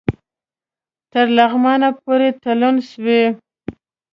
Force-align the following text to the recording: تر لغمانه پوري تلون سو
تر 1.11 1.25
لغمانه 1.37 1.89
پوري 2.01 2.29
تلون 2.43 2.75
سو 2.89 3.17